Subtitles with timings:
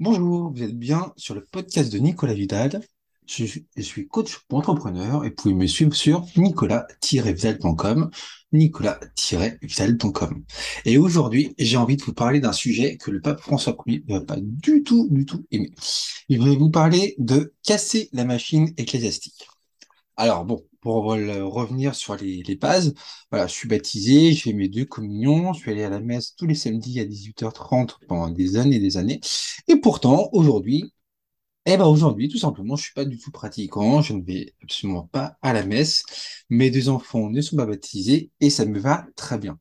[0.00, 2.80] Bonjour, vous êtes bien sur le podcast de Nicolas Vidal.
[3.26, 8.10] Je, je suis coach pour entrepreneur et vous pouvez me suivre sur nicolas-vidal.com,
[8.52, 10.42] nicolas-vidal.com.
[10.86, 14.14] Et aujourd'hui, j'ai envie de vous parler d'un sujet que le pape François Ier ne
[14.14, 15.70] va pas du tout, du tout aimer.
[16.30, 19.50] Il va vous parler de casser la machine ecclésiastique.
[20.20, 22.92] Alors bon, pour revenir sur les, bases,
[23.30, 26.46] voilà, je suis baptisé, j'ai mes deux communions, je suis allé à la messe tous
[26.46, 29.20] les samedis à 18h30 pendant des années et des années.
[29.66, 30.92] Et pourtant, aujourd'hui,
[31.66, 35.04] eh ben aujourd'hui, tout simplement, je suis pas du tout pratiquant, je ne vais absolument
[35.08, 36.04] pas à la messe.
[36.50, 39.58] Mes deux enfants ne sont pas baptisés et ça me va très bien.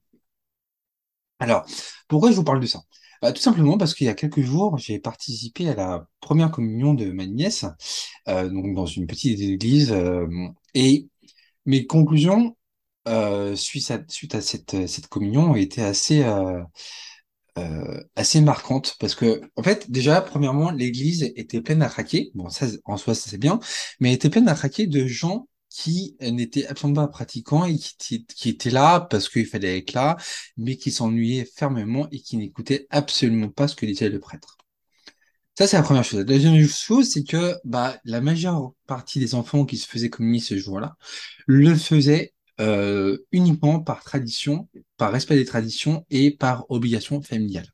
[1.40, 1.66] Alors,
[2.08, 2.82] pourquoi je vous parle de ça?
[3.22, 6.94] Bah, tout simplement parce qu'il y a quelques jours, j'ai participé à la première communion
[6.94, 7.66] de ma nièce,
[8.28, 10.28] euh, donc dans une petite église, euh,
[10.74, 11.08] et
[11.66, 12.58] mes conclusions
[13.08, 16.24] euh, suite à, suite à cette, communion ont été assez,
[18.16, 22.32] assez marquantes parce que, en fait, déjà, premièrement, l'église était pleine à.
[22.36, 23.60] Bon, ça, en soi, ça c'est bien,
[24.00, 24.56] mais elle était pleine à
[24.88, 25.48] de gens
[25.80, 30.18] qui n'étaient absolument pas pratiquants et qui, qui étaient là parce qu'il fallait être là,
[30.58, 34.58] mais qui s'ennuyaient fermement et qui n'écoutaient absolument pas ce que disait le prêtre.
[35.58, 36.20] Ça, c'est la première chose.
[36.20, 40.42] La deuxième chose, c'est que bah, la majeure partie des enfants qui se faisaient communier
[40.42, 40.98] ce jour-là
[41.48, 47.68] le faisaient euh, uniquement par tradition, par respect des traditions et par obligation familiale.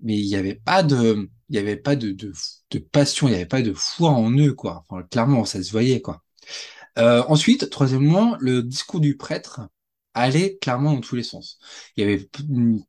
[0.00, 3.46] Mais il n'y avait pas de, il avait pas de, de, passion, il n'y avait
[3.46, 4.84] pas de foi en eux, quoi.
[5.12, 6.24] Clairement, ça se voyait, quoi.
[6.98, 9.60] Euh, ensuite, troisièmement, le discours du prêtre
[10.14, 11.58] allait clairement dans tous les sens.
[11.96, 12.28] Il y avait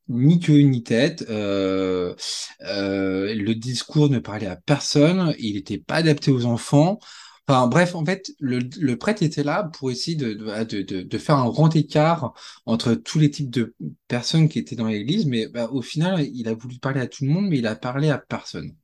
[0.08, 1.26] ni queue ni tête.
[1.30, 2.16] Euh,
[2.62, 5.36] euh, le discours ne parlait à personne.
[5.40, 7.00] Il n'était pas adapté aux enfants.
[7.48, 11.18] Enfin bref, en fait, le, le prêtre était là pour essayer de, de, de, de,
[11.18, 12.34] faire un grand écart
[12.68, 13.76] entre tous les types de
[14.08, 17.26] personnes qui étaient dans l'église, mais bah, au final, il a voulu parler à tout
[17.26, 18.76] le monde, mais il a parlé à personne.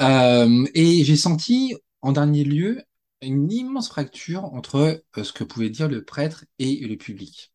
[0.00, 2.82] Euh, et j'ai senti, en dernier lieu,
[3.22, 7.52] une immense fracture entre euh, ce que pouvait dire le prêtre et le public.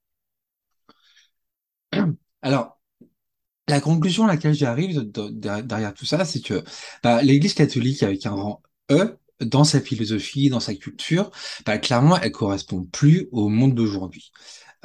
[2.42, 2.80] Alors,
[3.68, 6.64] la conclusion à laquelle j'arrive derrière tout ça, c'est que
[7.04, 8.62] bah, l'Église catholique, avec un rang
[8.92, 11.32] E, dans sa philosophie, dans sa culture,
[11.66, 14.32] bah, clairement, elle correspond plus au monde d'aujourd'hui.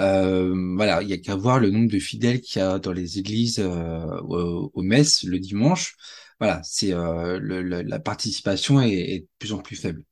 [0.00, 2.92] Euh, voilà, il y a qu'à voir le nombre de fidèles qu'il y a dans
[2.92, 5.97] les églises euh, aux, messes le dimanche.
[6.38, 7.41] Voilà, c'est euh,
[7.84, 10.04] la participation est, est, de plus en plus faible.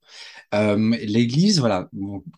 [0.54, 1.88] Euh, L'Église, voilà,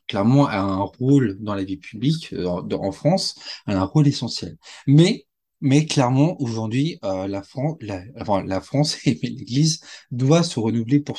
[0.09, 3.37] clairement a un rôle dans la vie publique euh, en, France,
[3.67, 4.57] un rôle essentiel.
[4.87, 5.27] Mais,
[5.61, 9.81] mais clairement, aujourd'hui, euh, la, France, la, enfin, la France et l'Église
[10.11, 11.19] doit se renouveler pour,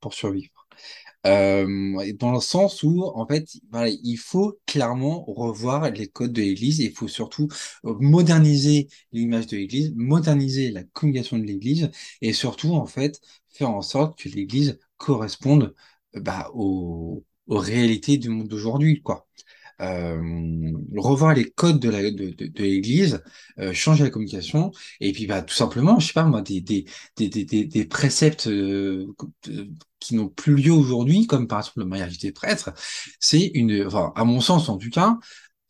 [0.00, 0.50] pour survivre.
[1.26, 1.66] Euh,
[2.18, 6.80] dans le sens où, en fait, voilà, il faut clairement revoir les codes de l'Église
[6.80, 7.48] et il faut surtout
[7.86, 11.90] euh, moderniser l'image de l'Église, moderniser la communication de l'Église
[12.20, 15.74] et surtout, en fait, faire en sorte que l'Église corresponde
[16.14, 19.26] bah, aux, aux réalités du monde d'aujourd'hui, quoi.
[19.80, 23.22] Euh, revoir les codes de la de, de, de l'Église,
[23.58, 24.70] euh, changer la communication,
[25.00, 26.84] et puis bah tout simplement, je sais pas moi, des des
[27.16, 29.06] des des, des préceptes euh,
[30.04, 32.72] qui n'ont plus lieu aujourd'hui, comme par exemple le mariage des prêtres,
[33.20, 35.18] c'est une, enfin à mon sens en tout cas,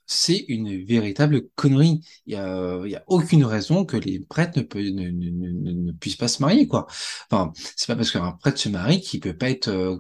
[0.07, 2.01] c'est une véritable connerie.
[2.27, 6.87] Il y a, aucune raison que les prêtres ne, puissent pas se marier, quoi.
[7.31, 9.97] Enfin, c'est pas parce qu'un prêtre se marie qu'il peut pas être euh,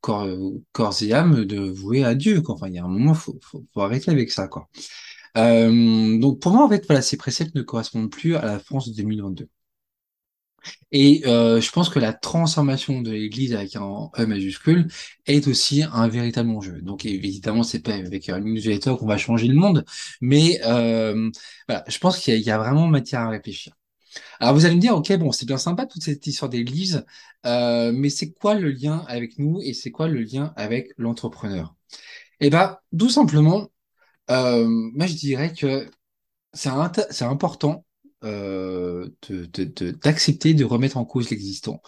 [0.00, 2.54] corps, et âme de vouer à Dieu, quoi.
[2.56, 4.68] Enfin, il y a un moment, faut, faut arrêter avec ça, quoi.
[5.36, 8.88] Euh, donc pour moi, en fait, voilà, ces préceptes ne correspondent plus à la France
[8.88, 9.48] de 2022.
[10.92, 14.88] Et euh, je pense que la transformation de l'Église avec un E majuscule
[15.26, 16.80] est aussi un véritable enjeu.
[16.82, 19.84] Donc évidemment, c'est pas avec un newsletter qu'on va changer le monde,
[20.20, 21.30] mais euh,
[21.68, 23.74] voilà, je pense qu'il y, a vraiment matière à réfléchir.
[24.40, 27.04] Alors vous allez me dire, ok, bon, c'est bien sympa toute cette histoire d'Église,
[27.46, 31.74] euh, mais c'est quoi le lien avec nous et c'est quoi le lien avec l'entrepreneur?
[32.40, 33.70] Eh ben, tout simplement,
[34.30, 35.90] euh, moi je dirais que
[36.52, 37.84] c'est important
[40.02, 41.82] d'accepter de, remettre en cause l'existant,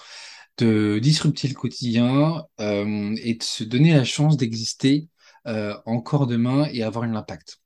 [0.59, 5.09] de disrupter le quotidien euh, et de se donner la chance d'exister
[5.47, 7.59] euh, encore demain et avoir un impact.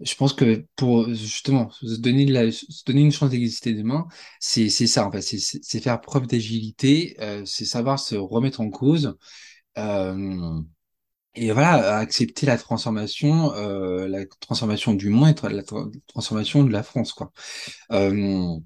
[0.00, 2.44] Je pense que pour justement se donner, la,
[2.86, 4.06] donner une chance d'exister demain,
[4.38, 9.16] c'est ça en fait, c'est faire preuve d'agilité, euh, c'est savoir se remettre en cause.
[9.76, 10.60] Euh,
[11.40, 15.62] et voilà, accepter la transformation, euh, la transformation du monde et la
[16.08, 17.32] transformation de la France, quoi.
[17.92, 18.56] Euh,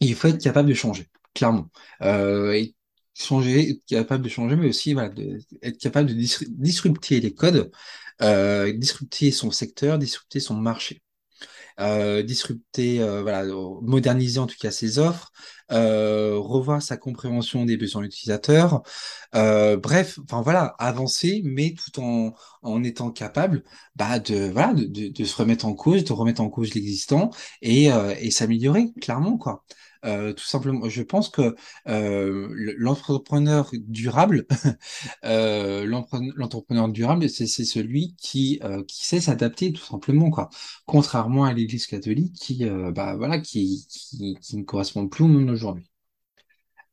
[0.00, 1.70] il faut être capable de changer, clairement.
[2.02, 2.64] Euh,
[3.14, 5.12] changer, être capable de changer, mais aussi voilà,
[5.62, 7.70] être capable de disrupter les codes,
[8.22, 11.02] euh, disrupter son secteur, disrupter son marché.
[11.80, 13.44] Euh, disrupter, euh, voilà,
[13.82, 15.32] moderniser en tout cas ses offres,
[15.72, 18.82] euh, revoir sa compréhension des besoins utilisateurs.
[19.32, 23.64] Bref, enfin voilà, avancer, mais tout en, en étant capable
[23.96, 27.30] bah, de, voilà, de, se remettre en cause, de remettre en cause l'existant
[27.62, 27.86] et,
[28.20, 29.64] et s'améliorer, clairement, quoi.
[30.04, 31.54] Euh, tout simplement, je pense que
[31.88, 32.48] euh,
[32.78, 34.46] l'entrepreneur durable,
[35.24, 40.50] euh, l'entrepreneur durable, c'est celui qui euh, qui sait s'adapter tout simplement quoi.
[40.86, 45.28] Contrairement à l'Église catholique qui euh, bah voilà qui, qui qui ne correspond plus au
[45.28, 45.86] monde d'aujourd'hui.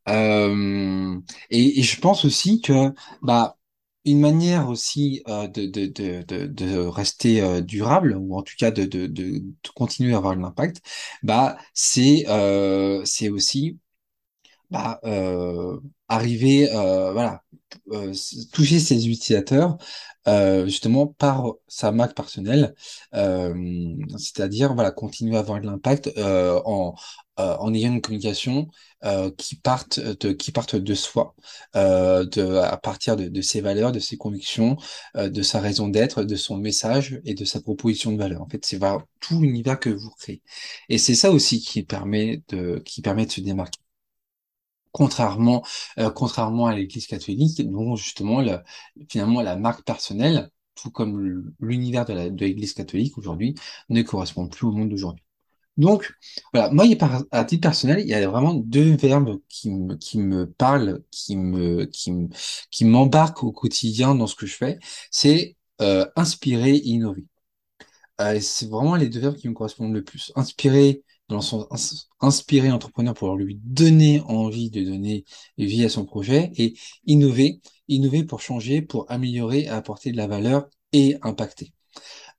[0.09, 1.19] Euh,
[1.51, 3.57] et, et je pense aussi que bah
[4.05, 8.85] une manière aussi euh, de, de, de, rester euh, durable, ou en tout cas de,
[8.85, 9.43] de,
[9.75, 10.81] continuer à avoir de l'impact,
[11.23, 13.77] bah, c'est euh, aussi
[14.69, 17.43] bah, euh, arriver, voilà,
[18.53, 19.77] toucher ses utilisateurs
[20.27, 22.75] euh, justement par sa marque personnelle,
[23.15, 23.53] euh,
[24.17, 26.95] c'est-à-dire voilà, continuer à avoir de l'impact euh, en,
[27.37, 28.67] en ayant une communication
[29.37, 31.35] qui parte de qui parte de soi,
[31.73, 34.77] à partir de, de ses valeurs, de ses convictions,
[35.15, 38.41] de sa raison d'être, de son message et de sa proposition de valeur.
[38.43, 38.79] En fait, c'est
[39.19, 40.41] tout l'univers que vous créez.
[40.89, 43.79] Et c'est ça aussi qui permet de qui permet de se démarquer
[44.91, 45.63] contrairement,
[45.99, 48.59] euh, contrairement à l'Église catholique, dont justement le-
[49.09, 53.55] finalement la marque personnelle, tout comme l'univers de l'Église catholique aujourd'hui,
[53.89, 55.23] ne correspond plus au monde d'aujourd'hui.
[55.77, 56.13] Donc,
[56.53, 56.97] voilà, moi, il y
[57.31, 61.37] à titre personnel, il y a vraiment deux verbes qui me, qui me parlent, qui
[61.37, 62.11] me, qui
[62.71, 64.79] qui m'embarquent au quotidien dans ce que je fais.
[65.11, 67.25] C'est euh, inspirer et innover.
[68.21, 70.31] Euh, c'est vraiment les deux verbes qui me correspondent le plus.
[70.35, 72.71] Inspirer, dans le sens ins- inspirer
[73.13, 75.25] pour lui donner envie de donner
[75.57, 76.75] vie à son projet et
[77.05, 81.73] innover, innover pour changer, pour améliorer, apporter de la valeur et impacter.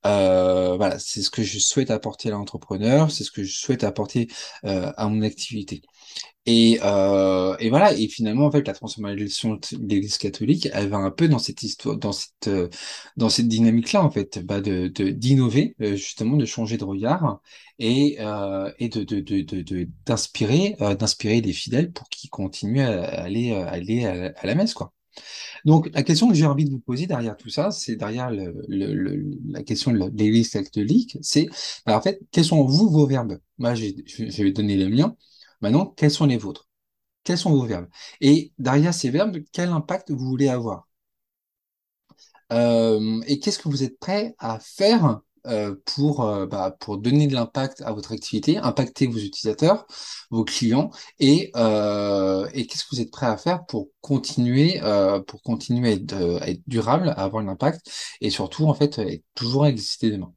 [0.07, 3.85] Euh, voilà, c'est ce que je souhaite apporter à l'entrepreneur, c'est ce que je souhaite
[3.85, 4.29] apporter
[4.65, 5.83] euh, à mon activité.
[6.47, 10.99] Et, euh, et voilà, et finalement, en fait, la transformation de l'Église catholique, elle va
[10.99, 12.69] un peu dans cette histoire, dans cette, euh,
[13.17, 17.41] dans cette dynamique-là, en fait, bah de, d'innover, euh, justement, de changer de regard
[17.79, 22.81] et, euh, et de, de, de, de, d'inspirer, euh, d'inspirer les fidèles pour qu'ils continuent
[22.83, 24.93] à aller, à aller à la messe, quoi.
[25.65, 29.63] Donc, la question que j'ai envie de vous poser derrière tout ça, c'est derrière la
[29.63, 31.49] question de l'Église catholique, c'est,
[31.87, 33.39] bah, en fait, quels sont vous vos verbes?
[33.59, 35.17] Moi, je je vais donner les miens.
[35.61, 36.69] Maintenant, quels sont les vôtres?
[37.25, 37.89] Quels sont vos verbes?
[38.21, 40.89] Et derrière ces verbes, quel impact vous voulez avoir?
[42.53, 47.27] Euh, et qu'est-ce que vous êtes prêt à faire euh, pour, euh, bah, pour donner
[47.27, 49.87] de l'impact à votre activité, impacter vos utilisateurs,
[50.31, 55.21] vos clients, et, euh, et qu'est-ce que vous êtes prêt à faire pour continuer, euh,
[55.21, 57.91] pour continuer à être, à être durable, à avoir de l'impact,
[58.21, 60.33] et surtout, en fait, être toujours exister demain.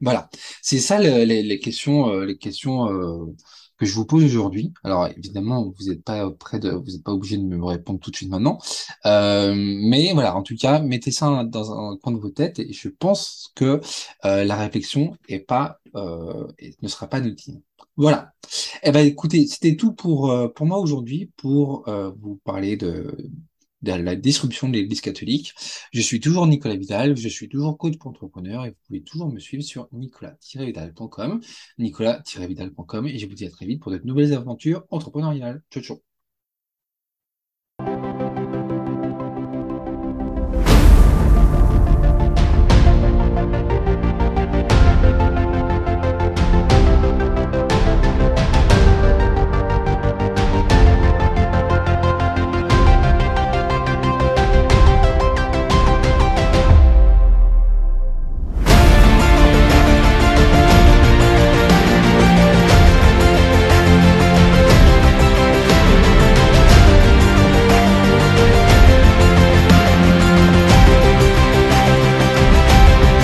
[0.00, 0.30] Voilà,
[0.62, 2.86] c'est ça le- les, les questions, les questions
[3.78, 4.72] que je vous pose aujourd'hui.
[4.84, 8.10] Alors évidemment, vous n'êtes pas prêt de, vous n'êtes pas obligé de me répondre tout
[8.10, 8.58] de suite maintenant,
[9.06, 12.72] Euh, mais voilà, en tout cas, mettez ça dans un coin de vos têtes et
[12.72, 13.80] je pense que
[14.24, 16.46] euh, la réflexion est pas, euh,
[16.82, 17.62] ne sera pas inutile.
[17.96, 18.32] Voilà.
[18.82, 23.16] Eh ben écoutez, c'était tout pour euh, pour moi aujourd'hui pour euh, vous parler de
[23.82, 25.54] de la disruption de l'Église catholique.
[25.92, 29.32] Je suis toujours Nicolas Vidal, je suis toujours coach pour entrepreneur et vous pouvez toujours
[29.32, 31.40] me suivre sur nicolas-vidal.com,
[31.78, 35.62] nicolas-vidal.com et je vous dis à très vite pour de nouvelles aventures entrepreneuriales.
[35.70, 36.07] Ciao, ciao.